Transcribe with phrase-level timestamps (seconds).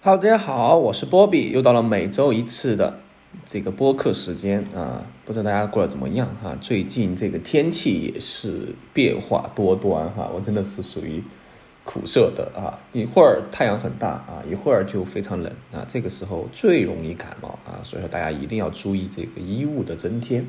[0.00, 3.00] Hello，大家好，我是波比，又到了每周一次的
[3.44, 6.56] 这个播客时间啊，不知道大家过得怎么样哈？
[6.60, 11.20] 最近这个天气也是变化多端哈，我真的是属于
[11.82, 20.46] 苦涩的啊，一会儿太阳很大啊，一会儿就非常冷啊，这个时候最容易感冒啊，所以说大家一定要注意这个衣物的增添。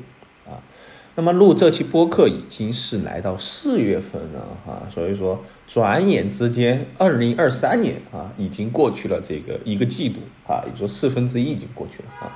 [1.16, 12.32] 那么录这期播客已经是来到四月份了哈，所以说转眼之间，二零二三年啊已经过去了这个一个季度啊，也就说四分之一已经过去了啊。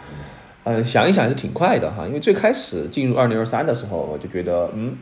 [0.65, 4.97] 嗯，想一想是挺快的哈，因为最开始进入二零二三的时候，我就觉得嗯，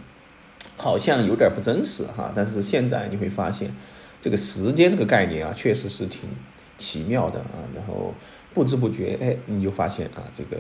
[0.77, 2.31] 好像有点不真实哈。
[2.35, 3.75] 但是现在你会发现，
[4.21, 6.29] 这个时间这个概念啊，确实是挺
[6.77, 7.63] 奇妙的啊。
[7.75, 8.13] 然后
[8.53, 10.57] 不知不觉，哎，你就发现啊，这个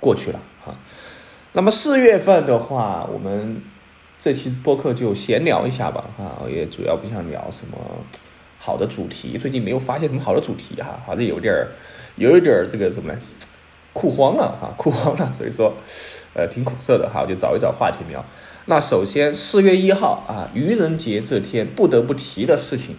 [0.00, 0.74] 过去了哈。
[1.52, 3.62] 那么四月份的话，我们
[4.18, 7.78] 这期播客就闲聊一下吧，哈，也主要不想聊什么
[8.58, 11.68] 好的主题，最近没有发现什么好的主题哈，好像有点儿，
[12.16, 13.14] 有一点儿这个什么
[13.94, 15.72] 酷慌了哈，酷慌了，所以说，
[16.34, 18.22] 呃，挺苦涩的哈，我就找一找话题聊。
[18.66, 22.94] 那首先四月一号啊，愚人节这天不得不提的事情，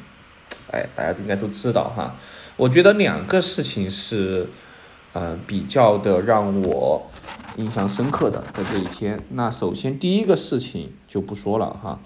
[0.71, 2.15] 哎，大家应该都知道哈，
[2.57, 4.47] 我觉得两个事情是。
[5.11, 7.09] 呃，比较的让我
[7.59, 9.21] 印象深刻的在这一天。
[9.29, 11.99] 那首先第一个事情就不说了哈，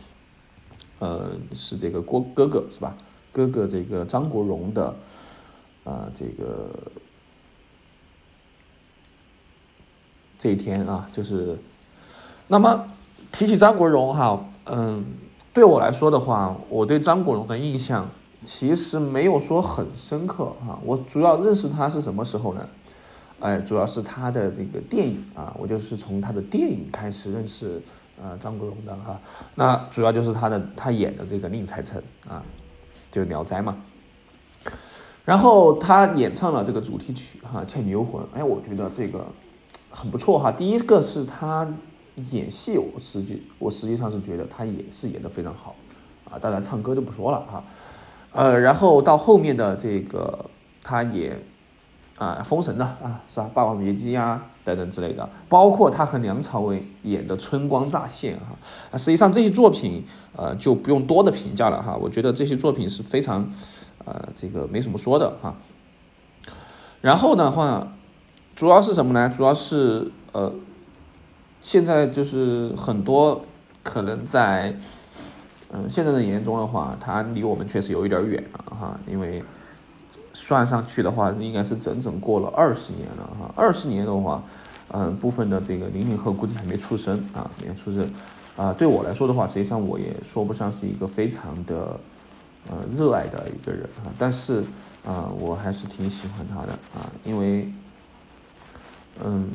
[0.97, 2.95] 呃，是这个郭哥哥是吧？
[3.31, 4.95] 哥哥这个张国荣的
[5.83, 6.69] 啊，这个
[10.39, 11.57] 这一天啊，就是
[12.47, 12.87] 那么
[13.31, 15.05] 提起张国荣哈，嗯，
[15.53, 18.09] 对我来说的话，我对张国荣的印象
[18.43, 20.79] 其实没有说很深刻哈。
[20.83, 22.67] 我主要认识他是什么时候呢？
[23.43, 27.81] 哎，主要是他的这个电影啊，我就是从他的电影开始认识
[28.17, 29.19] 呃张国荣的哈。
[29.53, 32.41] 那主要就是他的他演的这个宁采臣啊，
[33.11, 33.75] 就《聊斋》嘛。
[35.25, 39.25] 然后他演唱了这个主题曲哈《倩女幽魂》，哎，我觉得这个
[39.89, 40.49] 很不错哈。
[40.49, 41.67] 第一个是他
[42.31, 45.75] 演戏，我实际我实际上是觉得他也是演的非常好
[46.31, 46.39] 啊。
[46.39, 47.61] 当然唱歌就不说了哈。
[48.31, 50.45] 呃，然后到后面的这个
[50.81, 51.37] 他也。
[52.17, 53.47] 啊，封神的啊，是吧？
[53.53, 58.55] 《霸王别姬》啊，等等之类的，包括他和梁朝伟演的《春光乍现》哈，
[58.91, 60.03] 啊，实际上这些作品，
[60.35, 61.97] 呃，就不用多的评价了哈。
[61.99, 63.49] 我觉得这些作品是非常，
[64.05, 65.55] 呃，这个没什么说的哈。
[67.01, 67.87] 然后的话，
[68.55, 69.27] 主要是什么呢？
[69.27, 70.53] 主要是呃，
[71.61, 73.43] 现在就是很多
[73.81, 74.77] 可能在，
[75.71, 79.43] 嗯，现在的眼中的话，他离我们确实有一点远了哈，因为。
[80.33, 83.53] 算上去的话，应该是整整过了二十年了哈。
[83.55, 84.43] 二十年的话，
[84.89, 88.11] 嗯，部分的这个零零后估计还没出生啊，没出生。
[88.55, 91.99] 啊，对我来说的话，实际上我也说不上是一个非常的
[92.69, 94.63] 呃热爱的一个人啊，但是
[95.03, 97.67] 啊，我还是挺喜欢他的啊，因为
[99.23, 99.49] 嗯，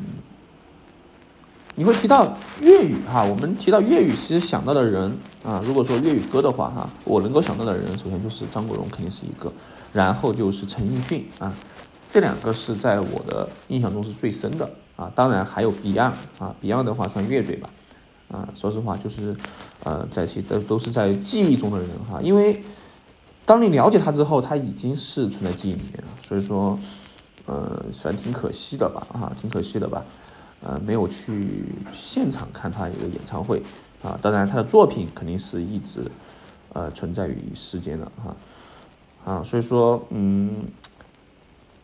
[1.79, 9.53] 你会提到粤语哈，我们提到粤语，其实想到的人啊，如果说粤语歌的话哈，我能够想到的人，首先就是张国荣，肯定是一个。
[9.93, 11.55] 然后就是陈奕迅啊，
[12.11, 15.09] 这两个是在我的印象中是最深的啊。
[15.15, 17.71] 当然还有 Beyond 啊，Beyond 的话算乐队吧。
[18.33, 19.37] 啊，说实话就是，
[19.85, 22.21] 呃，在其都都是在记忆中的人哈。
[22.21, 22.61] 因为
[23.47, 26.09] 当你了解他之后，他已经是存在记忆里面了。
[26.27, 26.77] 所以说，
[27.47, 30.05] 呃，算挺可惜的吧，哈，挺可惜的吧。
[30.63, 33.63] 呃，没有去现场看他一个演唱会
[34.03, 34.19] 啊。
[34.21, 36.01] 当然，他的作品肯定是一直
[36.73, 38.37] 呃存在于世间的哈。
[39.25, 40.65] 啊，所以说，嗯，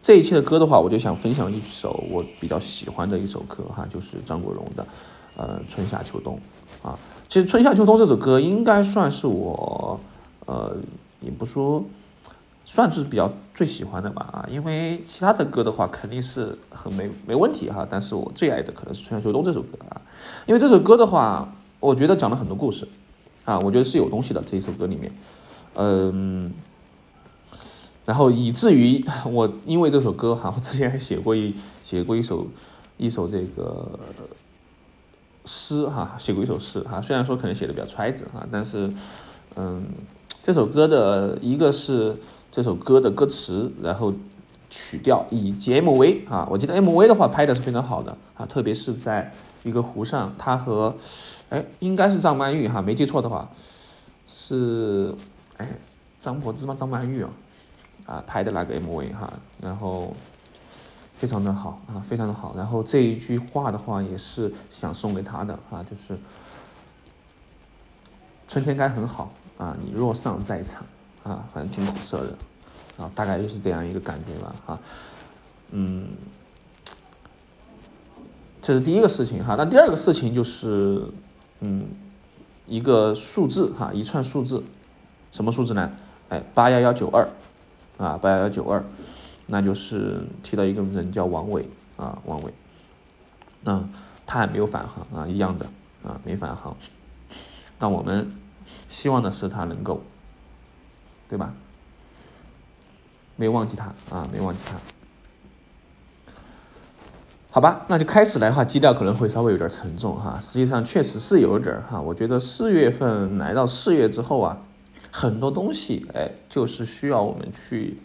[0.02, 4.86] 这一期的歌的话，我就想分享一首我比较喜欢的一首歌哈，就是张国荣的，
[5.36, 6.38] 呃，春夏秋冬，
[6.82, 6.98] 啊，
[7.28, 10.00] 其实春夏秋冬这首歌应该算是我，
[10.46, 10.74] 呃，
[11.20, 11.84] 也不说，
[12.64, 20.00] 算是比较最喜欢的吧，啊，因为其他的歌的话肯定是很没没问题哈，但是我最爱的可能是春夏秋冬这首歌啊，
[20.46, 22.88] 因为这首歌的话，我觉得讲了很多故事，
[23.44, 25.12] 啊，我觉得是有东西的这一首歌里面，
[25.74, 26.52] 嗯。
[28.06, 32.46] 然后以至于我因为这首歌哈，我之前还写过一写过一首
[32.98, 33.98] 一首这个
[35.46, 37.00] 诗哈，写过一首诗哈。
[37.00, 38.92] 虽然说可能写的比较揣子哈，但是
[39.56, 39.86] 嗯，
[40.42, 42.14] 这首歌的一个是
[42.54, 44.14] 这首歌的歌词，然后
[44.70, 49.34] 曲调以及 MV 啊，我记得 MV 的话拍的是非常好的啊，特别是在
[49.64, 50.94] 一个湖上，他和
[51.48, 53.50] 哎应该是张曼玉哈，没记错的话
[54.28, 55.12] 是
[55.56, 55.68] 哎
[56.20, 56.76] 张柏芝吗？
[56.78, 57.30] 张曼玉啊。
[58.06, 60.14] 啊，拍的那个 MV 哈，然后
[61.16, 62.54] 非常的好啊，非常的好。
[62.56, 66.20] 然后这一句话的话，也是想送给他的啊，就是
[68.46, 70.84] 春天该很好啊，你若尚在场
[71.24, 72.36] 啊，反正挺苦涩的。
[72.96, 74.78] 啊，大概就是这样一个感觉吧，哈，
[75.72, 76.06] 嗯，
[78.62, 79.56] 这是第一个事情哈。
[79.58, 81.02] 那第二个事情就是，
[81.58, 81.88] 嗯，
[82.68, 84.62] 一个数字哈，一串数字，
[85.32, 85.90] 什么数字呢？
[86.28, 87.28] 哎，八幺幺九二，
[87.98, 88.80] 啊，八幺幺九二，
[89.48, 92.54] 那就是提到一个人叫王伟啊，王伟，
[93.64, 93.88] 嗯，
[94.24, 95.66] 他还没有返航啊，一样的
[96.04, 96.76] 啊，没返航。
[97.80, 98.30] 那我们
[98.88, 100.00] 希望的是他能够，
[101.28, 101.52] 对吧？
[103.36, 103.86] 没忘记他
[104.16, 104.76] 啊，没忘记他。
[107.50, 110.38] 好吧，那就开始来的话，基调可能会稍微有点沉重哈。
[110.40, 112.00] 实际上确实是有点哈。
[112.00, 114.56] 我觉得四月份来到四月之后啊，
[115.10, 117.98] 很多东西哎，就是需要我们去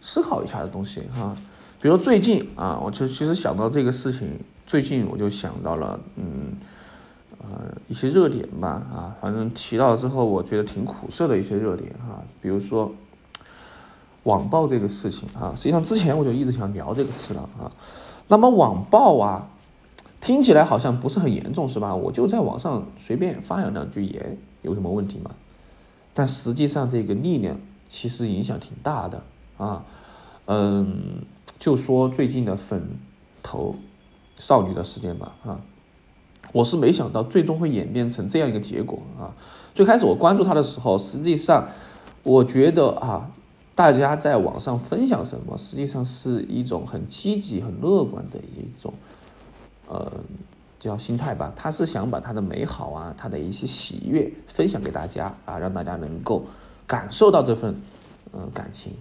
[0.00, 1.36] 思考一下的东西哈。
[1.80, 6.56] 比如最近啊，我就其实想到这个事情，最近我就想到了嗯。
[7.48, 12.92] 呃，一些热点吧，啊，反正提到之后，我觉得挺苦涩的一些热点哈，比如说
[14.24, 17.70] 网暴这个事情啊，实际上之前我就一直想聊这个事了啊。
[18.28, 19.48] 那么网暴啊，
[20.20, 21.94] 听起来好像不是很严重是吧？
[21.94, 25.30] 我就在网上随便发扬两句言，有什么问题吗？
[26.12, 27.56] 但实际上这个力量
[27.88, 29.22] 其实影响挺大的
[29.58, 29.84] 啊。
[30.46, 31.22] 嗯，
[31.58, 32.96] 就说最近的粉
[33.42, 33.76] 头
[34.36, 35.60] 少女的事件吧，啊。
[36.52, 39.34] 我是没想到最终会演变成这样一个结果啊！
[39.74, 41.68] 最开始我关注他的时候，实际上
[42.22, 43.30] 我觉得啊，
[43.74, 48.94] 大家在网上分享什么，实际上是一种很积极、很乐观的一种
[49.88, 50.10] 呃
[50.80, 51.52] 叫心态吧。
[51.54, 56.42] 他是想把他的美好啊，他的一些喜悦分享给大家啊，让大家能够
[56.86, 57.74] 感受到这份
[58.32, 58.94] 嗯感情，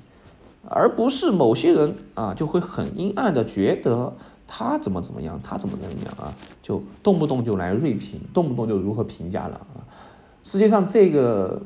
[0.67, 4.13] 而不是某些人啊就会很阴暗的觉得。
[4.47, 5.39] 他怎么怎么样？
[5.43, 6.33] 他怎么怎么样啊？
[6.61, 9.81] 就动不动就来锐评，动不动就如何评价了啊？
[10.43, 11.61] 实际上，这个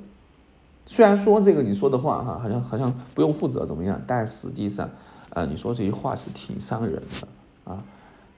[0.85, 4.89] 虽然说这个你说的话哈，好像好像不用负责怎么样，但实际上，
[5.31, 7.83] 呃，你说这些话是挺伤人的啊。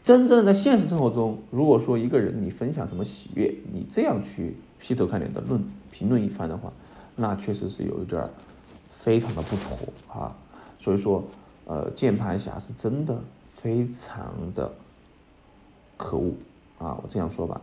[0.04, 6.74] 真正的现实生活中，如果说一个人你分享什么喜悦，你这样去劈头盖脸的论评论一番的话，
[7.16, 8.28] 那确实是有一点
[8.90, 10.36] 非常的不妥啊。
[10.80, 11.24] 所以说，
[11.66, 13.16] 呃，键盘侠是真的。
[13.62, 14.74] 非常的
[15.96, 16.34] 可恶
[16.80, 16.98] 啊！
[17.00, 17.62] 我这样说吧，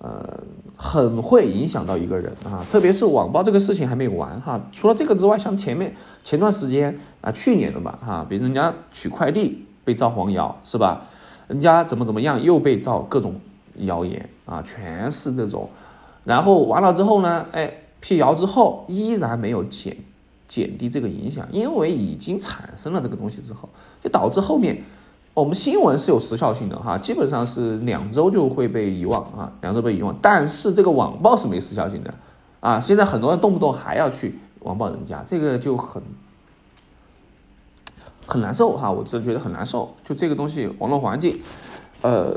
[0.00, 0.38] 呃，
[0.76, 4.60] 很会影响到一个人啊，特别是网暴这个事情还没有完哈。
[4.70, 11.06] 除了这个之外，像前面前段时间啊，去年的吧哈，比如人家取快递被造黄谣是吧？
[11.46, 13.40] 人家怎么怎么样又被造各种
[13.76, 15.70] 谣言啊，全是这种。
[16.24, 19.96] 然后完了之后呢，哎，辟谣之后依然没有减
[20.46, 23.70] 减低这个影响，因为已经产生了这个东西之后，
[24.04, 24.84] 就导致后面。
[25.38, 30.12] 我们新闻是有时效性的哈，基本上是两周就会被遗忘啊，两周被遗忘。
[30.20, 32.12] 但是这个网暴是没时效性的
[32.58, 36.02] 啊，现在很多人动不动还要去网暴人家，这个就很
[38.26, 39.94] 很难受哈，我真觉得很难受。
[40.04, 41.38] 就这个东西，网络环境，
[42.02, 42.36] 呃，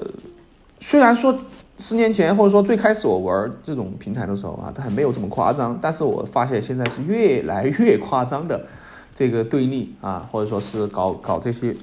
[0.79, 1.35] 虽然说
[1.79, 8.61] 十年前或者说最开始我玩这种平台的时候啊，它还没有这么夸张，但是我发现现在是越来越夸张的
[9.15, 11.75] 这个对立啊，或者说是搞搞这些。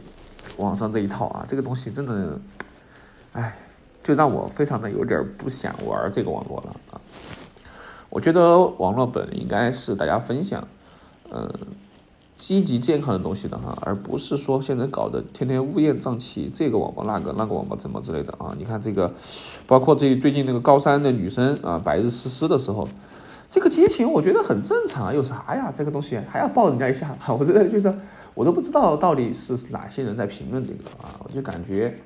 [0.56, 2.40] 网上这一套啊，这个东西真的，
[3.32, 3.56] 哎，
[4.02, 7.00] 就让我非常的有点不想玩这个网络了啊。
[8.10, 10.66] 我觉得网络本应该是大家分享，
[11.30, 11.48] 嗯，
[12.38, 18.54] 积极健康的东西的哈，而不是说现在搞的天天乌烟瘴气，这个网络那个那个网络怎么之类的啊。
[18.58, 19.12] 你看这个，
[19.66, 22.88] 包括这最近那个高三的女生啊，白日思思的时候，
[23.50, 25.72] 这个激情我觉得很正常，有啥呀？
[25.76, 27.94] 这个东西还要抱人家一下，我真的觉得。
[28.34, 31.98] 我都不知道到底是哪些人在评论这个啊，我就感觉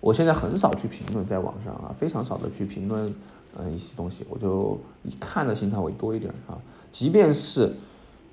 [0.00, 3.12] 我现在很少去评论在网上啊，非常少的去评论
[3.58, 6.56] 嗯一些东西，我就以看的心态为多一点啊。
[6.92, 7.72] 即便是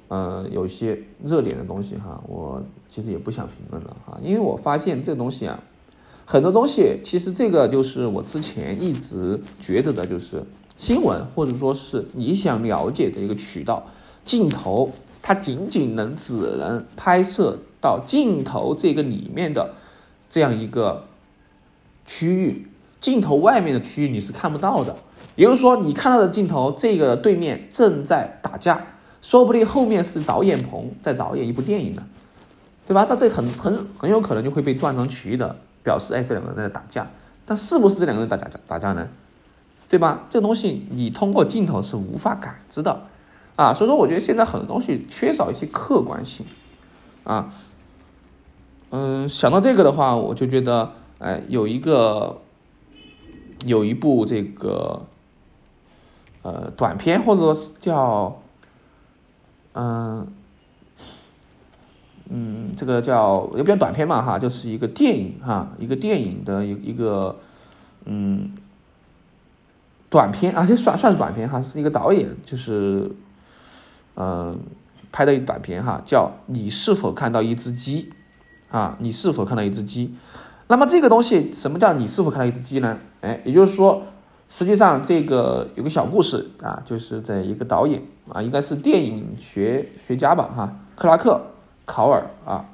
[0.09, 5.59] 嗯有些热点的东西哈，我其实也不想评论了哈，因为我发现这东西啊，
[6.25, 10.43] 很多东西其实这个就是我之前一直觉得的，就是
[10.77, 13.83] 新闻或者说是你想了解的一个渠道
[14.23, 14.91] 镜头。
[15.21, 19.73] 它仅仅能只能拍摄到镜头这个里面的
[20.29, 21.05] 这样一个
[22.05, 22.67] 区域，
[22.99, 24.95] 镜头外面的区域你是看不到的。
[25.35, 28.85] 也就是说，你看到的镜头，这个对面正在打架，
[29.21, 32.03] 说不定后面是导演棚在导演一部电影呢，
[32.85, 33.05] 对吧？
[33.09, 37.09] 那这很很很有可能就会被断章取义的表示，哎，这两个人在打架。
[37.45, 39.07] 但是不是这两个人打架打架呢？
[39.87, 40.23] 对吧？
[40.29, 43.07] 这东西你通过镜头是无法感知的。
[43.55, 46.45] 啊，所以说我觉得现在很多东西缺少一些客观性，
[47.23, 47.53] 啊，
[48.89, 52.41] 嗯，想到这个的话，我就觉得，哎，有一个，
[53.65, 55.03] 有一部这个，
[56.41, 58.41] 呃，短片或者说叫，
[59.73, 60.27] 嗯，
[62.29, 67.37] 嗯，这个叫也比较短片嘛哈，就是一个电影哈，一个电影的一一个
[68.05, 68.51] 嗯
[70.09, 73.11] 短片，而且算算是短片哈，是一个导演就是
[74.15, 74.59] 嗯
[75.11, 78.13] 拍的一短片哈，叫你是否看到一只鸡
[78.69, 78.95] 啊？
[78.99, 80.15] 你是否看到一只鸡？
[80.67, 82.97] 那么这个东西什么叫你是否看到一只鸡呢？
[83.19, 84.03] 哎，也就是说，
[84.49, 88.01] 实际上这个有个小故事啊，就是在一个导演
[88.31, 91.41] 啊，应该是电影学学家吧哈，克拉克
[91.85, 92.65] 考尔啊，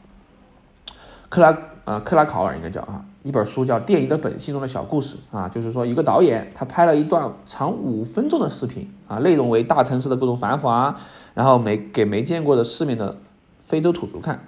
[1.29, 10.96] 克拉啊克拉考尔应该叫啊，一本书叫《电影的本性》中的小故事啊，就是说一个导演他拍了一段长五分钟的视频啊，内容为大城市的各种繁华，
[11.34, 13.18] 然后没给没见过的世面的
[13.60, 14.40] 非洲土著看，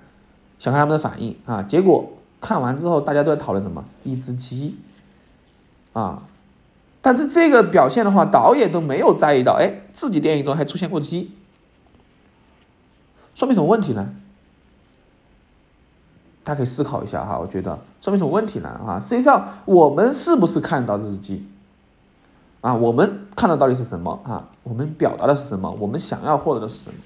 [0.57, 2.09] 想看他们的反应啊，结果。
[2.41, 3.83] 看完之后，大家都在讨论什么？
[4.05, 4.77] 一只鸡，
[5.91, 6.23] 啊！
[7.01, 11.31] 但是这个表现的话，导演都没有在意到，哎，自己电影中还出现过鸡，
[13.35, 14.13] 说明什么问题呢？
[16.49, 18.69] 大家可以思考一下哈，我觉得说明什么问题呢？
[18.69, 21.47] 啊，实际上我们是不是看到这只鸡？
[22.61, 24.19] 啊，我们看到到底是什么？
[24.23, 25.69] 啊，我们表达的是什么？
[25.79, 26.97] 我们想要获得的是什么？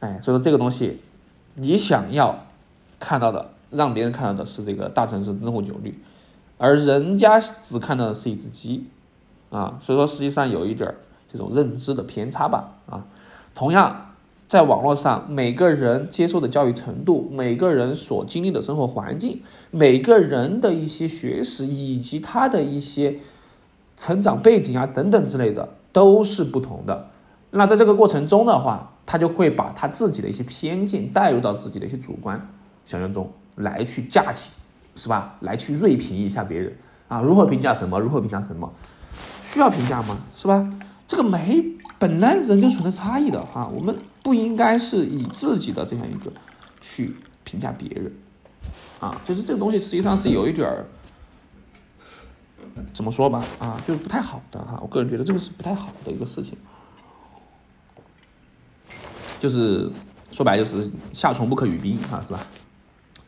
[0.00, 1.00] 哎，所以说这个东西，
[1.54, 2.36] 你想要
[2.98, 6.02] 看到的，让别人看到的是这个大城市灯红酒绿，
[6.58, 8.88] 而人家只看到的是一只鸡，
[9.50, 10.92] 啊，所以说实际上有一点
[11.28, 13.04] 这种认知的偏差吧，啊，
[13.54, 14.10] 同样
[14.54, 19.42] 在网络上，每个人接受的教育程度，每个人所经历的生活环境，
[19.72, 23.16] 每个人的一些学识以及他的一些
[23.96, 27.08] 成长背景啊等等之类的都是不同的。
[27.50, 32.40] 那在这个过程中的话，他就会把他自己的一些偏见带入到自己的一些主观
[32.86, 34.52] 想象中来去架起，
[34.94, 35.34] 是吧？
[35.40, 36.72] 来去锐评一下别人
[37.08, 37.98] 啊，如何评价什么？
[37.98, 38.72] 如何评价什么？
[39.42, 40.16] 需要评价吗？
[40.36, 40.72] 是吧？
[41.08, 41.64] 这个没
[41.98, 46.32] 本来人就存在差异的啊，我们不应该是以自己的这样一个
[46.80, 47.14] 去
[47.44, 48.10] 评价别人
[48.98, 50.86] 啊，就是这个东西实际上是有一点儿
[52.94, 56.56] 怎么说吧啊，就是不太好的哈，我个人觉得这个是不太好的一个事情。
[59.38, 59.90] 就是
[60.32, 62.40] 说白就是夏虫不可语冰哈，是吧？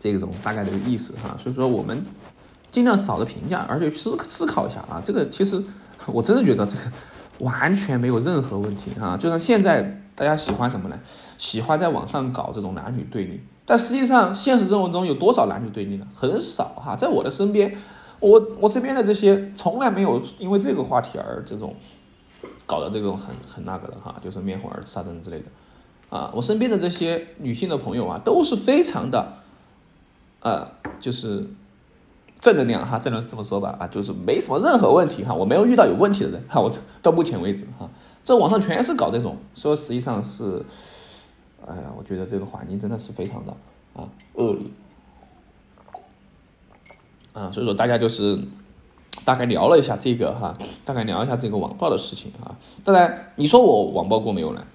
[0.00, 1.36] 这种大概的意思哈。
[1.40, 2.02] 所以说我们
[2.72, 5.02] 尽量少的评价，而且思思考一下啊。
[5.04, 5.62] 这个其实
[6.06, 6.90] 我真的觉得这个
[7.40, 9.14] 完全没有任何问题啊。
[9.14, 10.99] 就像现在大家喜欢什么呢？
[11.38, 16.06] 喜欢在网上搞这种男女对立，但实际上现实生活中有多少男女对立呢？
[16.12, 16.96] 很少哈。
[16.96, 17.76] 在我的身边，
[18.18, 21.76] 我我身边的这些从来没有因为这个话题而这种
[22.64, 25.44] 搞的这种很很那个的哈，就是面红耳赤啊等之类的。
[26.08, 29.35] 啊，我身边的这些女性的朋友啊，都是非常的，
[30.40, 30.66] 呃，
[31.00, 31.44] 就是
[32.38, 37.90] 正能量哈，正能这么说吧，啊，就是没什么任何问题哈，我没有遇到有问题的人哈，我到目前为止哈，
[38.26, 40.61] 这网上全是搞这种，说实际上是，
[41.64, 43.56] 哎呀，我觉得这个环境真的是非常的
[43.95, 44.66] 啊恶劣，
[47.33, 48.37] 啊，所以说大家就是
[49.25, 54.66] 大概聊了一下这个哈，大概聊一下这个网暴的事情啊，当然你说我网暴过没有呢？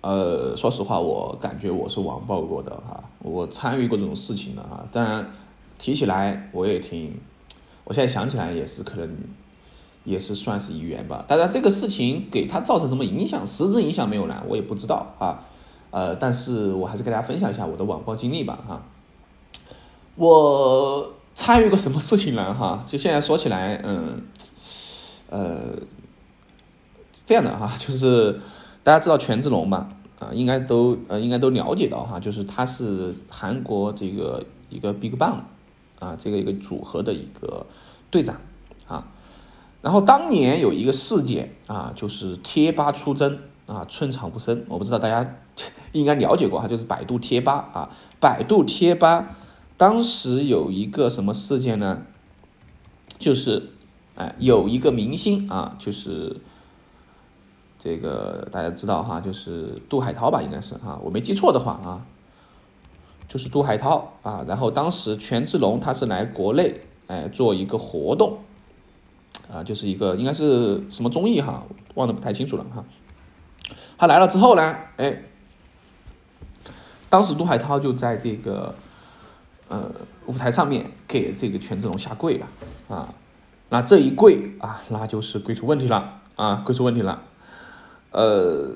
[0.00, 4.82] 呃，说实话，我感觉我是网暴过的哈，我参与过这种事情的哈。
[4.90, 5.30] 当然，
[5.76, 7.20] 提起来我也挺，
[7.84, 9.14] 我现在想起来也是可能，
[10.08, 11.24] 也是算是一员吧。
[11.28, 14.42] 当然，这个事情给他造成什么影响，实质影响没有呢？
[14.48, 15.44] 我也不知道啊。
[15.90, 18.82] 呃，但是我还是跟大家分享一下我的网暴经历吧哈。
[20.16, 22.54] 我参与过什么事情呢？
[22.54, 24.22] 哈，就现在说起来，嗯，
[25.28, 25.74] 呃，
[27.26, 28.40] 这样的哈，就是。
[28.84, 29.86] 大家知道权志龙吧？
[30.18, 35.40] 啊，应该都呃，应该都了解到哈，就是他是韩国这个一个 Big Bang
[35.98, 37.66] 啊，这个一个组合的一个
[38.10, 38.40] 队长。
[39.80, 44.64] 然后当年有一个事件啊，就是贴吧出征啊，寸草不生。
[44.68, 45.36] 我不知道大家
[45.92, 49.36] 应该了解过哈，就是百度贴吧啊，百度贴吧
[49.76, 52.02] 当时有一个什么事件呢？
[53.18, 53.70] 就是
[54.16, 56.36] 哎，有一个明星啊，就是。
[57.80, 62.04] 这个大家知道哈，就是杜海涛吧，应该是啊，我没记错的话啊，
[63.28, 64.44] 就是杜海涛啊。
[64.48, 68.38] 然后当时权志龙他是来国内哎做一个活动
[69.52, 71.64] 啊，就是一个应该是什么综艺哈，
[71.94, 72.84] 忘得不太清楚了哈。
[73.96, 75.22] 他来了之后呢，哎，
[77.08, 78.74] 当时杜海涛就在这个
[79.68, 79.90] 呃
[80.26, 82.46] 舞台上面给这个权志龙下跪了
[82.88, 83.14] 啊。
[83.70, 87.22] 那这一跪啊，那就是跪出问题了啊，跪出问题了。
[88.10, 88.72] 呃，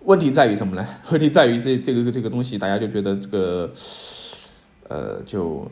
[0.00, 0.86] 问题在于什么呢？
[1.12, 3.70] 问题在于这这个这个东西，大家就觉得这个，
[4.88, 5.70] 呃，就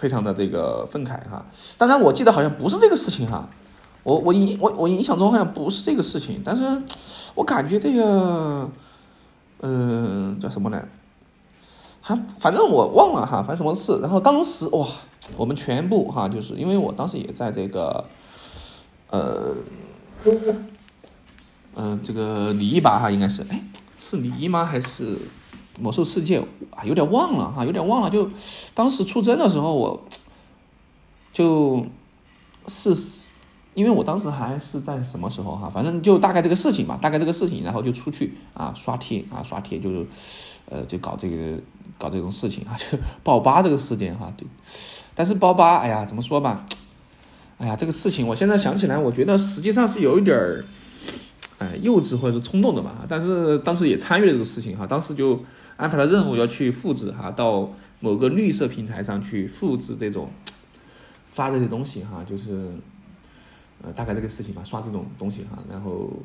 [0.00, 1.44] 非常的这个愤慨哈。
[1.76, 3.46] 当然，我记得好像不是这个事情哈，
[4.02, 6.82] 我我印我我印象中好像不是这个事情，但是
[7.34, 8.70] 我感觉这个，
[9.60, 10.82] 嗯，叫什么呢？
[12.00, 14.00] 还反正我忘了哈，反正什么事。
[14.00, 14.88] 然后当时哇，
[15.36, 18.06] 我们全部哈，就是因为我当时也在这个，
[19.10, 19.54] 呃，
[21.76, 23.62] 嗯，这个李一吧哈，应该是，哎，
[23.98, 24.64] 是李一吗？
[24.64, 25.18] 还是
[25.78, 26.38] 魔兽世界
[26.70, 26.84] 啊？
[26.84, 28.10] 有点忘了哈，有点忘了。
[28.10, 28.28] 就
[28.74, 30.02] 当时出征的时候，我
[31.32, 31.86] 就
[32.66, 32.96] 是
[33.74, 40.06] 因为我当时还是在什么时候哈，反正就大概这个事情吧，大概这个事情，然后就出去啊刷贴啊刷贴，就是
[40.66, 41.60] 呃就搞这个。
[41.98, 44.48] 搞这种事情啊， 就爆吧这个事件哈，对。
[45.14, 46.64] 但是爆八，哎呀，怎么说吧，
[47.58, 50.64] 哎呀，这个事情我现在想起来，我觉得实际上是有一点儿，
[51.58, 53.04] 哎，幼稚或者是冲动的嘛。
[53.06, 55.38] 但是当时也参与了这个事情哈，当时就
[55.80, 57.70] 安排的任务要去复制哈，到
[58.00, 60.30] 某个绿色平台上去复制这种
[61.26, 62.70] 发这些东西哈，就是
[63.82, 66.10] 呃大概这个事情吧，刷这种东西哈，然后。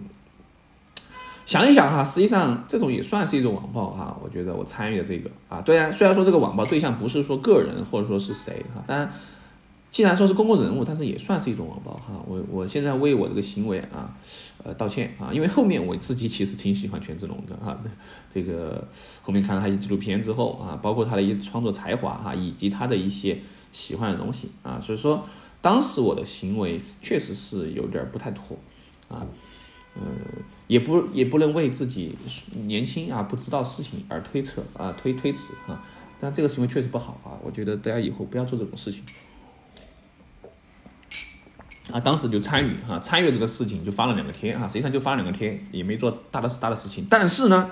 [1.45, 4.17] 想一想哈，实际上这种也算是一种网暴哈。
[4.23, 9.07] 我觉得我参与的这个啊，对啊，虽然说这个网暴对象不是说个人或者说是谁哈，但
[9.91, 12.21] 既然说是公共人物，但是也算是一种网暴哈。
[12.27, 14.13] 我我现在为我这个行为啊，
[14.61, 17.79] 呃道歉啊，因为后面我自己其实挺喜欢权志龙的哈。
[18.29, 18.85] 这个
[19.21, 23.39] 后面看了他一纪录片之后啊，包括他的一创作才华哈，以及他的一些
[23.71, 25.25] 喜欢的东西啊，所以说
[25.61, 28.57] 当时我的行为确实是有点不太妥
[29.07, 29.25] 啊。
[29.95, 30.01] 呃，
[30.67, 32.17] 也不也不能为自己
[32.65, 35.81] 年轻啊不知道事情而推测啊推推辞啊，
[36.19, 39.01] 但这个行为确实不好啊，我觉得大家以后不要做这种事情。
[41.91, 47.71] 啊，当时就参与哈，参与这个事情就发了两个贴哈，实际上就发了两个贴，也没做大的大的事情，但是呢，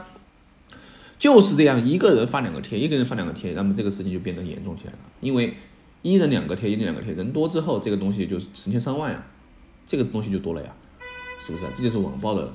[1.17, 5.55] 就是这样一个人发两个贴，一个人发两个贴，那么这个事情就变得严重起来了，因为
[6.01, 9.23] 一人两个贴，一人两个贴，人多之后这个东西就是成千上万呀，
[9.85, 10.73] 这个东西就多了呀。
[11.45, 11.65] 是不是？
[11.75, 12.53] 这就是网暴的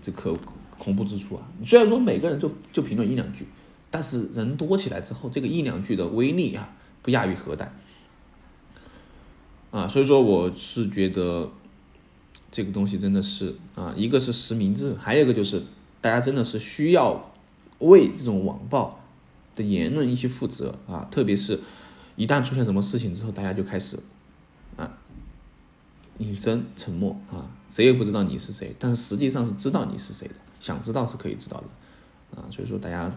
[0.00, 0.34] 这可
[0.78, 1.42] 恐怖之处啊！
[1.66, 3.46] 虽然说每个人就就评论一两句，
[3.90, 7.78] 但是人多起来之后，这个一两句的威力啊，不亚于核弹
[9.76, 9.86] 啊！
[9.86, 11.50] 所以说，我是觉得
[12.50, 15.62] 这个东西真的是啊，一个是实名制，还有一个就是
[16.00, 17.30] 大家真的是需要
[17.80, 18.98] 为这种网暴
[19.54, 21.06] 的言论一些负责啊！
[21.10, 21.60] 特别是
[22.16, 23.98] 一旦出现什么事情之后，大家就开始
[24.76, 24.90] 啊。
[26.16, 33.14] 隐身沉默啊，谁也不知道你是谁，但是实际上是知道你是谁的，想知道是可以知道的，啊，所以说大家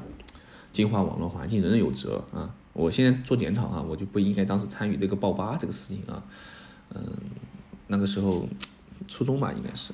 [0.74, 2.54] 净化网络环境，人人有责啊。
[2.80, 6.24] 我现在做检讨啊，我就不应该当时参与这个爆吧这个事情啊，
[6.96, 7.02] 嗯，
[7.88, 8.48] 那个时候
[9.08, 9.92] 初中吧，应该是。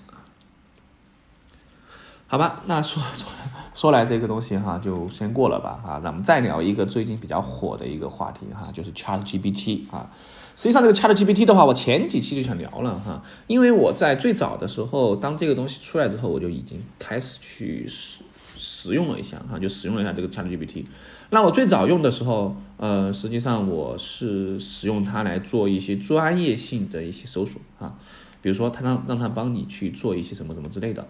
[2.28, 3.28] 好吧，那说说
[3.74, 10.10] 说来这个东西哈，就先过了吧啊，咱们再聊一个最近比较火的一个话题哈，就是 ChatGPT 啊。
[10.56, 18.20] 实际上，这个 ChatGPT 的话，我前几期就想聊了哈，因为我在最早的时候，当这个东西出来之后，我就已经开始去使
[18.58, 20.86] 使用了一下哈，就使用了一下这个 ChatGPT。
[21.30, 27.96] 那我最早用的时候，呃，实际上我是使用它来做一些专业性的一些搜索啊，
[28.42, 31.08] 比如说它让让它帮你去做一些什么什么之类的。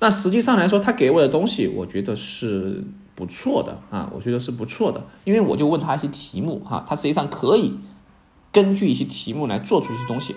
[0.00, 2.84] 那实际上来说，它给我的东西，我觉得是
[3.14, 7.74] 不错的啊，我觉得是不错的，因为我就问他一些题目哈，它实际上可以。
[8.52, 10.34] 根据一些题目来做出一些东西，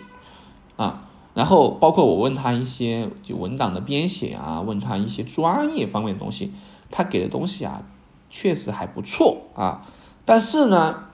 [0.76, 6.52] 啊，然后包括我问他一些就文档的编写啊，问他一些专业方面的东西，
[6.92, 7.82] 他给的东西啊，
[8.30, 9.82] 确实还不错啊。
[10.26, 11.06] 但是呢，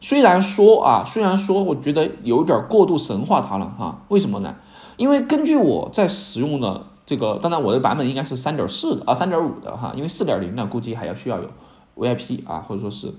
[0.00, 4.02] 虽然说啊，虽然说我觉得有点过度神化它了哈。
[4.08, 4.54] 为什么呢？
[4.96, 11.48] 因为根据我在使用的这个，当然我的版本应该是三点四的啊，三点五的哈，因为四点零呢估计还要需要有
[11.96, 13.14] VIP 啊，或者说是。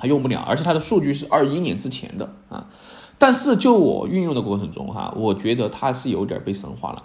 [0.00, 2.68] 还用不了，而且它的数据是二一年之前的啊。
[3.18, 7.02] 但是就我运用的过程中哈，我觉得它是有点被神化了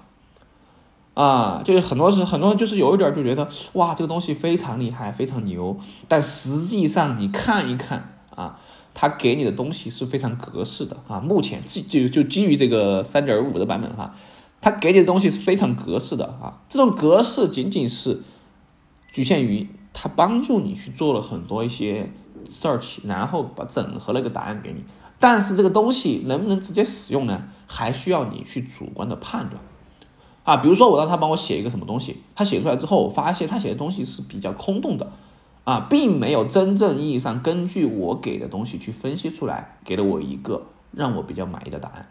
[1.13, 1.61] 啊。
[1.63, 5.77] 就是很多是很多人就是有一点就觉得哇，这个东西非常厉害，非常牛。
[6.07, 8.59] 但实际上你看一看啊，
[8.93, 11.19] 它给你的东西是非常格式的啊。
[11.19, 14.15] 目前基就就基于这个三点五的版本哈，
[14.61, 16.61] 它给你的东西是非常格式的啊。
[16.69, 18.21] 这种格式仅仅是
[19.11, 22.11] 局限于它帮助你去做了很多一些。
[22.45, 24.83] search，然后把整合了一个答案给你，
[25.17, 27.41] 但是这个东西能不能直接使用呢？
[27.67, 29.61] 还需要你去主观的判断
[30.43, 30.57] 啊。
[30.57, 35.11] 比如说我让他帮我写一个什么东西，他写出来之后，我发现他写的东西是比较空洞的
[35.63, 42.07] 啊，并没有真正意义上根据我给的东西去分析出来，给了我一个让我比较满意的答案。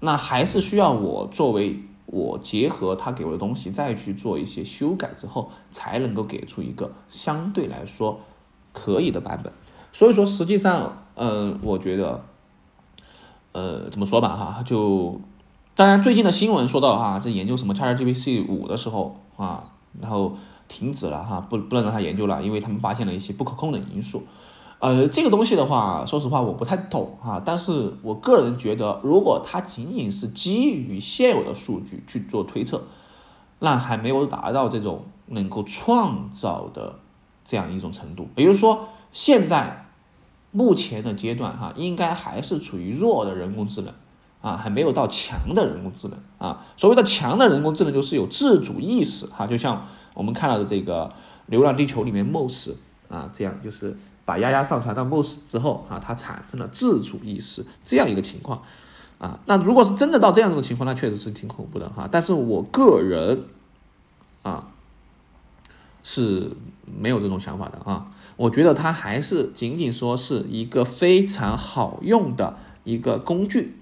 [0.00, 8.20] 那还是需要我作为我结合他给我的东西，再去做一些修改之后，才能够给出一个相对来说。
[8.76, 9.52] 可以的版本，
[9.92, 12.24] 所以说实际上，嗯，我觉得，
[13.52, 15.20] 呃，怎么说吧，哈，就
[15.76, 20.36] 当然，最近的新闻说到哈，在研究什么 ChatGPT 五的时候啊，然后
[20.68, 24.22] 停止了哈，不不能让他研究了，因为他们发现了一些不可控的因素。
[24.78, 32.84] 呃，这个东西的话，说实话我不太懂哈，但是我个人觉得，如果它仅仅是基于现有的数据去做推测，
[33.58, 37.00] 那还没有达到这种能够创造的
[37.44, 38.28] 这样一种程度。
[38.36, 39.86] 也就是说，现在
[40.52, 43.92] 目前的阶段哈，应该还是处于弱的人工智能。
[44.44, 46.66] 啊，还没有到强的人工智能啊。
[46.76, 49.46] 所谓的强的人工智能，就是有自主意识哈。
[49.46, 51.08] 就像我们看到的这个
[51.46, 52.72] 《流浪地球》里面 Moss
[53.08, 58.60] 啊，这样就是把丫丫上传到 Moss 之后啊，它产生了自主意识这样一个情况
[59.18, 59.40] 啊。
[59.46, 62.06] 那如果是真的到这样一种情况，那确实是挺恐怖的哈。
[62.12, 63.44] 但是我个人
[64.42, 64.68] 啊
[66.02, 66.50] 是
[66.94, 68.10] 没有这种想法的啊。
[68.36, 73.78] 我觉得它还是仅仅说是一个非常好用的一个工具。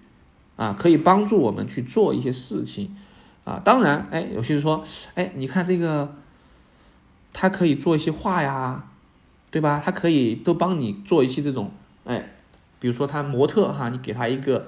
[0.56, 2.94] 啊，可以帮助我们去做一些事情，
[3.44, 4.84] 啊，当然，哎，有些人说，
[5.14, 6.14] 哎，你看这个，
[7.32, 8.90] 它可以做一些画呀，
[9.50, 9.80] 对吧？
[9.84, 11.70] 它可以都帮你做一些这种，
[12.04, 12.34] 哎，
[12.78, 14.66] 比如说他模特哈，你给他一个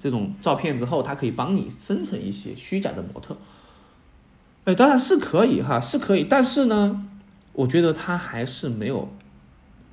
[0.00, 3.36] 这种照片之后，它可以帮你生成一些虚假的模特，
[4.64, 7.04] 哎，当然是可以哈，是可以，但是呢，
[7.52, 9.08] 我觉得它还是没有。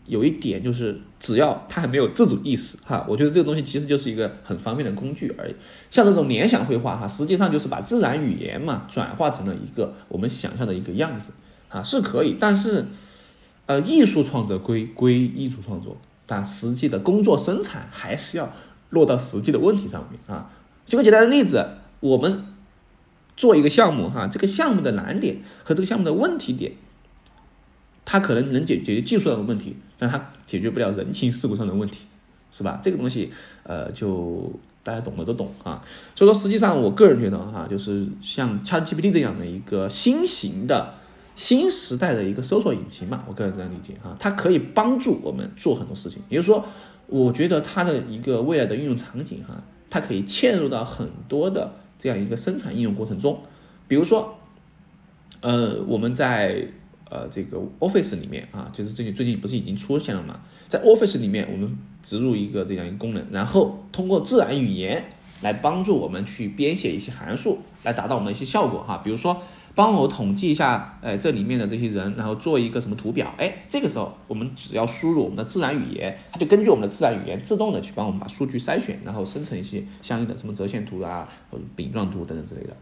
[0.07, 5.55] 有一点就是，只要他还没有自主意识，哈，我觉得这个东西其实就是一个很方便的工具而已。
[5.89, 11.31] 像这种联想绘画，哈，实际上就是把自然语言嘛转化成了一个我们想象的一个样子，
[11.69, 12.37] 啊，是可以。
[12.39, 12.85] 但是，
[13.65, 18.53] 呃，艺术创作归归艺术创作，但实际的工作生产还是要
[18.91, 20.51] 落到实际的问题上面啊。
[20.85, 21.67] 举个简单的例子，
[21.99, 22.45] 我们
[23.35, 26.73] 做一个项目，哈，这个项目的难点和这个项目的问题点。
[28.07, 32.05] 它可能能解决技术上的问题，但它解决不了人情世故上的问题，
[32.51, 32.79] 是吧？
[32.81, 33.31] 这个东西，
[33.63, 34.51] 呃，就
[34.83, 35.83] 大家懂的都懂啊。
[36.15, 40.93] 所以说，实际上我个人觉得哈，就是像 ChatGPT 这样的一个新型的
[41.35, 46.21] 新时代的一个搜索引擎嘛，我个人这样理解啊，它可以帮助我们做很多事情。
[46.29, 46.65] 也就是说，
[47.07, 53.41] 我觉得它的一个未来的应用场景哈，它可以嵌入到很多的这样一个生产应用过程中，
[53.87, 54.37] 比如说，
[55.41, 56.67] 呃，我们在
[57.09, 60.39] 呃，这个 Office 里面啊，就是最近最近不是已经出现了嘛？
[60.67, 65.03] 在 Office 里面，我们植入一个这样一个功能，然后通过自然语言
[65.41, 68.99] 来帮助我们去编写一些函数，来达到我们一些效果哈。
[69.03, 69.39] 比如说，
[69.75, 82.75] 帮我统计一下，呃，这里面的这些人，然后做一个什么图表，哎，这个时候我们只要输入我们的自然语言，它就根据我们的自然语言自动的去帮我们把数据筛选，然后生成一些相应的什么折线图啊，或者饼状图等等之类的。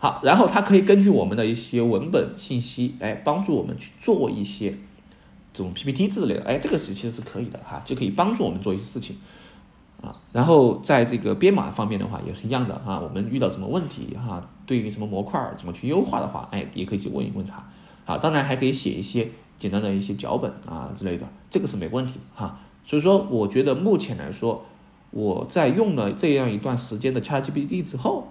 [0.00, 4.78] 好，然后它可以根据我们的一些文本信息，哎，帮助我们去做一些
[5.52, 9.16] 这种 PPT 之类的，哎，这个是其实是可以的哈，就可以帮助我们做一些事情
[10.00, 10.14] 啊。
[10.30, 17.68] 然后在这个编码方面的话，也是一样的哈，我们遇到什么问题哈，对于什么模块怎么去优化的话，哎，也可以去问一问他。
[18.06, 22.60] 啊，当然还可以写一些简单的一些脚本啊之类的，这个是没问题的哈。
[22.86, 24.64] 所以说，我觉得目前来说，
[25.10, 28.28] 我在用了这样一段时间的 ChatGPT 之后。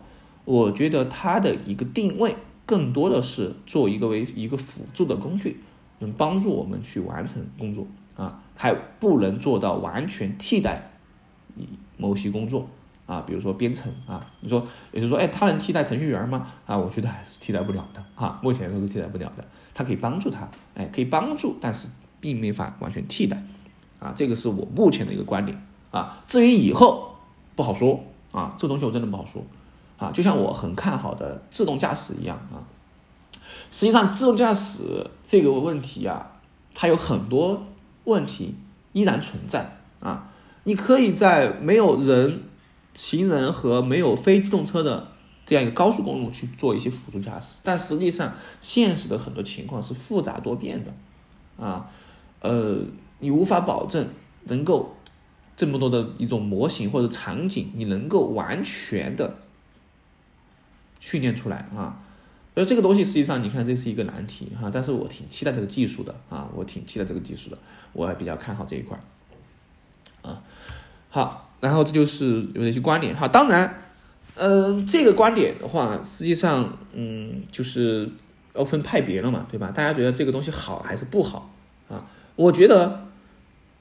[0.48, 2.34] 我觉得它的一个定位
[2.66, 5.62] 更多的是做一个为一个辅助的工具，
[6.00, 10.90] 能帮助我们去完成工作啊，还不能做到完全替代
[11.56, 12.66] 你某些工作
[13.06, 16.48] 啊，比如说编程啊，你说也就是说，哎，它能替代程序员吗？
[16.66, 21.90] 啊，我觉得还是替代不了的啊，目前都是替代不了的，它可以帮助他，哎，可以帮助，但是
[22.22, 23.44] 并没法完全替代
[24.00, 27.18] 啊，这个是我目前的一个观点啊，至于以后
[27.58, 29.44] 不好说啊，这东西我真的不好说。
[29.98, 32.62] 啊，就像我很看好的自动驾驶一样啊，
[33.72, 36.40] 实际上自动驾驶这个问题啊，
[36.76, 37.66] 它有很多
[38.04, 38.56] 问题
[38.94, 40.30] 依然存在啊。
[40.66, 42.44] 你可以在没有人、
[42.94, 45.08] 行人和没有非机动车的
[45.46, 50.94] 这样一个高速公路去做一些辅助驾驶，但实际上现实的很多情况是复杂多变的
[51.66, 51.90] 啊，
[52.42, 52.82] 呃，
[53.20, 54.08] 你无法保证
[54.44, 54.96] 能够
[55.56, 59.38] 这么多的一种模型或者场景，你能够完全的。
[61.00, 62.00] 训练出来啊，
[62.54, 67.58] 所以这个东西实际上你看这是一个难题哈，但是我挺期待这个技术的啊，我挺期待这个技术的，
[67.94, 69.00] 我还比较看好这一块
[70.22, 70.42] 啊。
[71.10, 73.82] 好，然后这就是有一些观点哈，当然，
[74.36, 78.10] 嗯，这个观点的话，实际上嗯，就是
[78.54, 79.72] 要分派别了嘛，对吧？
[79.72, 81.54] 大家觉得这个东西好还是不好
[81.90, 82.06] 啊？
[82.36, 83.08] 我觉得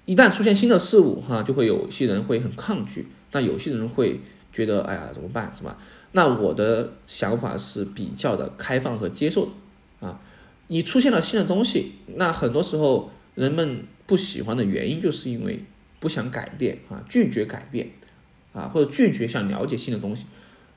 [0.04, 4.20] 一旦出现新的事物哈，就会有些人会很抗拒，那有些人会
[4.52, 5.76] 觉得哎呀怎么办是吧？
[6.12, 10.20] 那我的想法是比较的开放和接受的啊，
[10.68, 15.64] 你出现了新的东西，那很多时候人们不喜欢的原因就是因为
[16.00, 17.90] 不想改变啊，拒绝改变
[18.52, 20.26] 啊，或者拒绝想了解新的东西。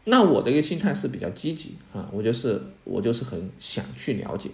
[0.05, 4.49] 那我的一个心态是比较积极啊，我就是我就是很想去了解，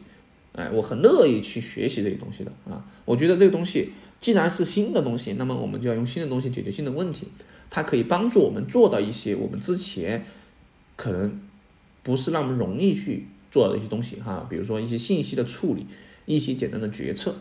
[0.54, 2.86] 哎，我很乐意去学习这个东西的啊。
[3.06, 7.28] 我觉得这个东西既然是新的东西，那么我们就要用新的东西解决新的问题，
[7.70, 10.26] 它可以帮助我们做到一些我们之前
[10.96, 11.42] 可能
[12.04, 15.88] 不是那么容易去做的一些东西哈，比如说一些信息的处理，
[16.26, 17.36] 一些简单的决策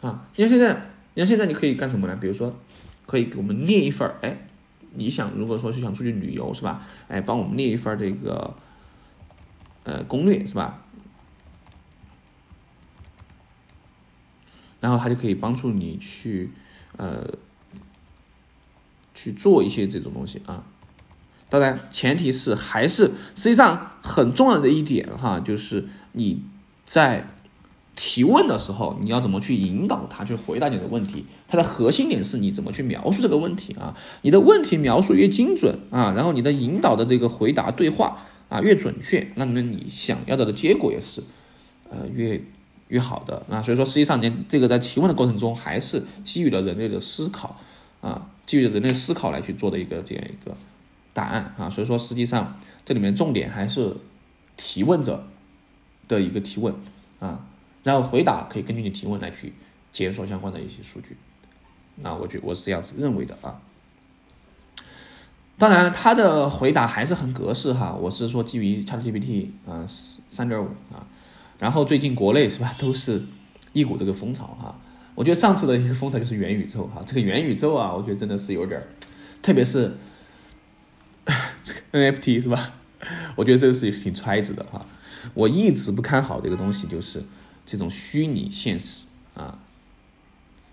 [0.00, 0.28] 啊。
[0.36, 2.16] 你看现在，你看现在你可以干什么呢？
[2.20, 2.58] 比如说
[3.06, 4.48] 可以给我们列一份，哎。
[4.96, 6.86] 你想，如果说是想出去旅游，是吧？
[7.08, 8.54] 哎，帮我们列一份这个，
[9.82, 10.84] 呃，攻略，是吧？
[14.78, 16.52] 然后他就可以帮助你去，
[16.96, 17.28] 呃，
[19.16, 20.64] 去做一些这种东西啊。
[21.58, 26.42] 当然，前提是还是实际上很重要的一点哈，就是你
[26.84, 27.28] 在。
[27.96, 31.26] 提问的时候，你要怎么去引导他去回答你的问题？
[31.46, 33.94] 它的核心点是你怎么去描述这个问题啊？
[34.22, 41.22] 你的问题描述越精准啊，然后你的引导的这个回答对话啊越准确，那么你想要的的结果也是
[41.88, 42.42] 呃越
[42.88, 43.62] 越好的啊。
[43.62, 47.60] 所以说，实际上你这个在提问的过程中，还是基于了人类的思考
[48.00, 50.56] 啊，基于人类思考来去做的一个这样一个
[51.14, 51.70] 答案啊。
[51.70, 53.96] 所以说，实际上这里面重点还是
[54.58, 55.26] 提问者
[56.06, 56.74] 的一个提问
[57.20, 57.46] 啊。
[57.82, 59.54] 然后回答可以根据你提问来去
[59.92, 61.16] 检索相关的一些数据，
[61.96, 63.60] 那我觉我是这样子认为的啊。
[65.56, 71.06] 当然，他的回答还是很格式哈，我是说基于 ChatGPT 啊三点五啊。
[71.58, 73.22] 然后最近国内是吧， 都是
[73.72, 74.76] 一股这个风潮哈。
[75.14, 78.82] 我觉得上次的一个风潮就是元宇宙哈，这个元宇宙啊，我觉得真的是有点，
[79.40, 79.94] 特别是
[81.94, 82.72] NFT 是吧？
[83.36, 84.84] 我觉得这个是挺揣子的哈。
[85.32, 87.22] 我一直不看好的一个东西就是。
[87.66, 89.04] 这种虚拟现实
[89.34, 89.56] 啊，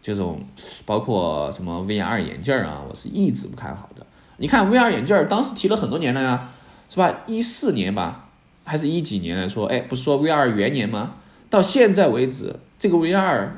[0.04, 0.44] 这种
[0.86, 4.06] 包括什么 VR 眼镜啊，我是一直不看好的。
[4.36, 6.52] 你看 VR 眼镜当时提了很多年了呀，
[6.90, 7.22] 是吧？
[7.28, 8.28] 一四年吧，
[8.66, 11.16] 还是一几年来说，哎，不是说 VR 元年吗？
[11.50, 13.52] 到现在为止，这个 VR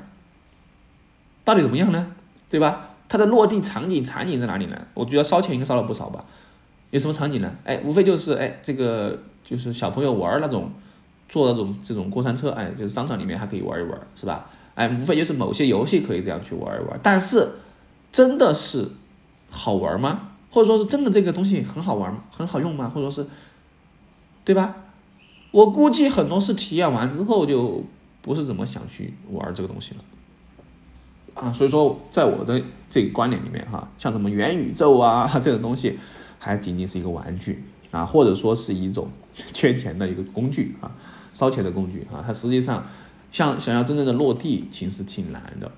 [1.43, 2.11] 到底怎么样呢？
[2.51, 2.91] 对吧？
[3.09, 4.79] 它的落地场景场景在哪里呢？
[4.93, 6.23] 我觉得烧钱应该烧了不少吧。
[6.93, 7.53] 有什么场景呢？
[7.65, 10.71] 哎，无非就是哎，这个就是小朋友玩那种。
[11.29, 14.51] 坐那种这种过山车，哎，就是商场里面还可以玩一玩，是吧？
[14.75, 17.53] 哎，无非就是某些游戏可以这样去玩一玩，但是
[18.11, 18.87] 真的是
[19.49, 20.29] 好玩吗？
[20.51, 22.19] 或者说是真的这个东西很好玩吗？
[22.29, 22.91] 很好用吗？
[22.93, 23.29] 或者说是，
[24.45, 24.75] 对吧？
[25.49, 27.83] 我估计很多是体验完之后就
[28.21, 30.03] 不是怎么想去玩这个东西了
[31.33, 31.51] 啊。
[31.51, 35.97] 所以说，在我的这个观点里面，哈，像什么元宇宙啊这种东西，
[36.43, 39.09] 还仅仅是一个玩具啊，或者说是一种
[39.53, 40.91] 圈钱的一个工具啊。
[41.33, 42.85] 烧钱的工具啊，它实际上
[43.31, 45.71] 像想要真正的落地，其实挺难的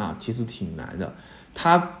[0.00, 1.14] 啊，其实挺难的。
[1.52, 1.92] 它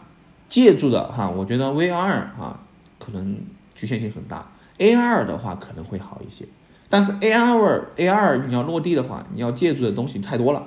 [0.48, 2.60] 借助的哈，我觉得 VR 啊
[3.00, 3.36] 可能
[3.74, 6.46] 局限性很大，AR 的话可能会好一些。
[6.88, 10.62] 但是 AR AR 你要落地的话，你要借助的东西太多了。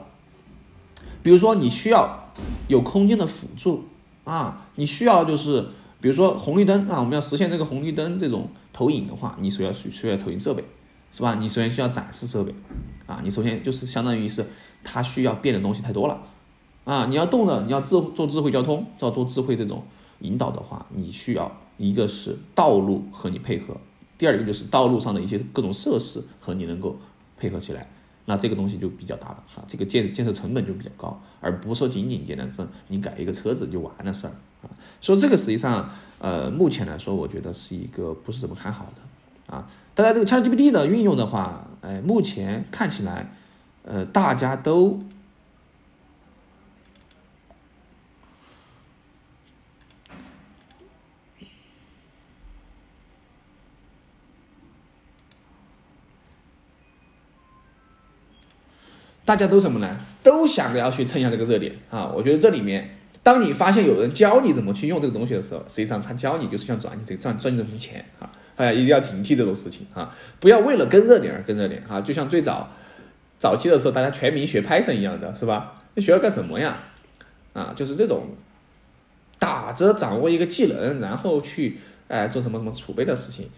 [1.24, 2.32] 比如说你需要
[2.68, 3.86] 有空间的辅助
[4.26, 5.70] 啊，你需要就是
[6.02, 10.64] 比如说红绿灯啊，我们要实现这个红绿灯这种投影的话，你首要需需要投影设备。
[11.10, 11.36] 是吧？
[11.40, 12.54] 你首先需要展示设备，
[13.08, 14.46] 啊，你首先就是相当于是
[14.84, 16.22] 它需要变的东西太多了，
[16.84, 19.84] 啊，你要动的，你要智做智慧交通，要做智慧这种
[20.20, 23.78] 引导的话，你需要一个是道路和你配合，
[24.18, 27.00] 第二个就是道路上的一些各种设施和你能够
[27.38, 27.90] 配合起来，
[28.26, 35.90] 那这个东西就比较大了哈，这个建建设成本就比较高，而不是说仅仅简单是你改一个车子就完了事儿啊，所以这个实际上
[36.20, 39.70] 呃目前来说，我觉得是一个不是怎么看好的啊。
[39.94, 43.32] 大家这个 ChatGPT 的运用的话，哎，目前看起来，
[43.84, 45.00] 呃，大家都
[59.26, 60.00] 大家都什么呢？
[60.24, 62.12] 都想着要去蹭一下这个热点啊！
[62.16, 62.97] 我觉得这里面，
[63.28, 68.32] 当你发现有人教你怎么去用这个东西的时候，实际上他教你就是想赚你这赚赚你这份钱啊！
[68.56, 70.16] 哎，一定要警惕这种事情啊！
[70.40, 72.00] 不要为了跟热点而跟热点啊！
[72.00, 72.72] 就像最早
[73.38, 75.78] 早期的时候，大家全民学 Python 一样的是吧？
[75.96, 76.78] 你学要干什么呀？
[77.52, 78.30] 啊，就是这种
[79.38, 83.50] 打着掌握一个技能，然后去哎做什么什么储备的事情。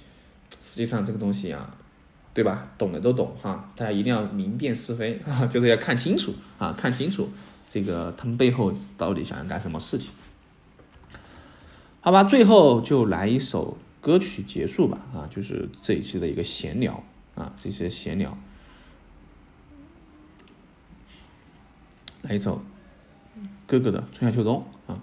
[0.60, 1.76] 实际上这个东西啊，
[2.34, 2.64] 对吧？
[2.76, 7.30] 懂的都懂哈，大家一定要明辨是非啊，就是要看清楚啊，看清楚
[7.70, 10.12] 这个他们背后到底想要干什么事情。
[12.02, 13.78] 好吧，最后就来一首。
[14.02, 17.04] 歌曲结束吧，啊，就是这一期的一个闲聊
[17.36, 18.38] 啊，这些闲聊，
[22.22, 22.64] 来一首
[23.68, 25.02] 哥哥的《春夏秋冬》啊。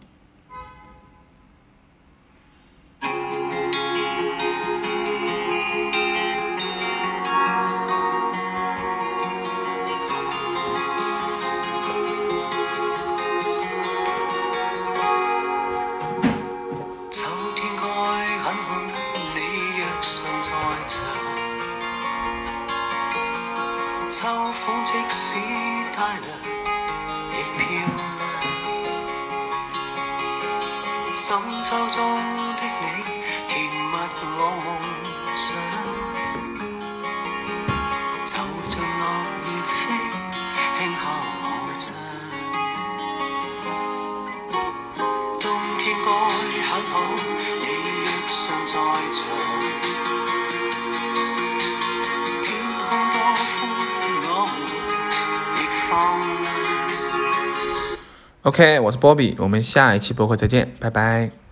[58.47, 61.46] ok 我是波比我们下一期播客再见拜拜。